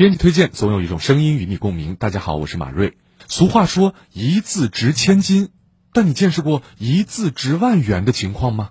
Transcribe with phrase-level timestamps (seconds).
[0.00, 1.94] 编辑推荐，总有一种声音与你共鸣。
[1.94, 2.96] 大家好，我是马瑞。
[3.28, 5.50] 俗话说“一字值千金”，
[5.92, 8.70] 但你见识过“一字值万元”的情况吗？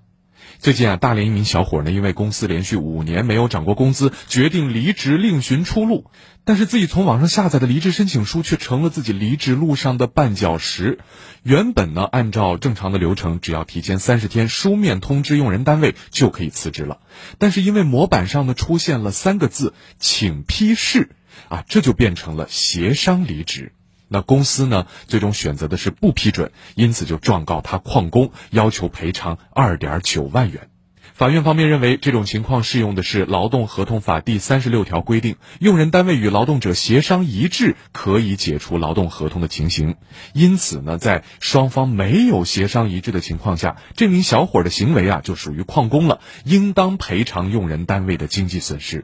[0.57, 6.09] 最近啊，大连一名小伙呢，因为公司连续五年没有涨过工资，决定离职另寻出路。
[6.45, 10.97] 但是自己从网上下载的离职申请书却成了自己离职路上的绊脚石。
[11.43, 16.97] 原本呢，按照正常的流程，只要提前三十天书面通知用人单位就可以辞职了。
[17.37, 21.11] 但是因为模板上呢出现了三个字“请批示”。
[21.47, 23.73] 啊，这就变成了协商离职。
[24.07, 30.69] 那公司呢，最终选择的是不批准，因此就状告他旷工，要求赔偿二点九万元。
[31.13, 39.97] 法院方面认为，这种情况适用的是《劳动合同法》第三十六条规定，用人单位与劳动者协商一致，可以解除劳动合同的情形。
[40.33, 49.03] 因此呢，在双方没有协商一致的情况下，这名小伙的行为啊，就属于旷工了，应当赔偿用人单位的经济损失。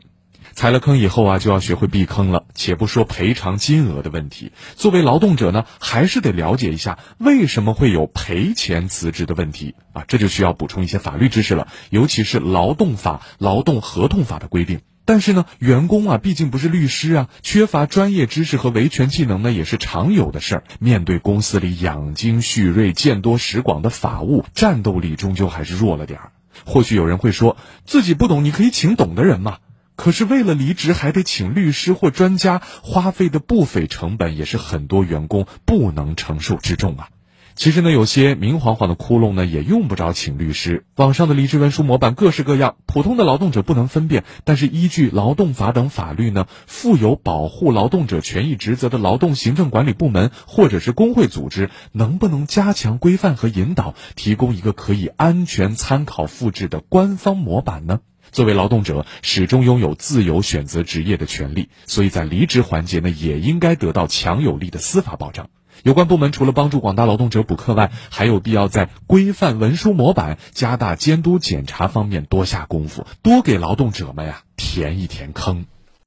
[0.56, 2.46] 踩了坑以后啊，就要学会避坑了。
[2.56, 10.06] 且不说赔偿金额的问题，作为劳动者呢，还是得了解一下为什么会有赔钱辞职的问题啊。
[10.08, 14.80] 这就需要补充一些法律知识了，尤其是劳动法、劳动合同法的规定。
[15.04, 20.64] 但是呢，员工啊，毕竟不是律师啊，缺乏专业知识和维权技能呢，也是常有的事儿。
[20.80, 26.32] 面对公司里养精蓄锐、见多识广的法务，战斗力终究还是弱了点儿。
[26.66, 29.58] 或许有人会说，自己不懂，你可以请懂的人嘛。
[29.96, 37.10] 可是为了离职还得请律师或专家，花费的不菲成本也是很多员工不能承受之重啊。
[37.58, 40.84] 其实呢，有些明晃晃的窟窿呢，也用不着请律师。
[40.98, 44.26] 网上的离职文书模板各式各样，普通的劳动者不能分辨。
[44.44, 58.02] 但是依据劳动法等法律呢，负有保护劳动者权益职责的劳动行政管理部门或者是工会组织，能不能加强规范和引导，提供一个可以安全参考复制的官方模板呢？
[58.36, 65.48] 作为劳动者，始终拥有自由选择职业的权利，所以在离职环节呢，也应该得到强有力的司法保障。
[65.84, 75.66] 有关部门除了帮助广大劳动者补课外，还有必要在规范文书模板、加大监督检查方面多下功夫，多给劳动者们呀填一填坑。